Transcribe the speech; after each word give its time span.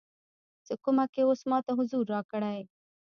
څې 0.65 0.75
کومه 0.83 1.05
کې 1.13 1.21
اوس 1.25 1.41
ماته 1.49 1.71
حضور 1.79 2.05
راکړی 2.13 2.59